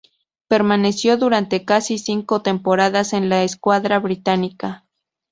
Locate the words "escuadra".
3.43-3.99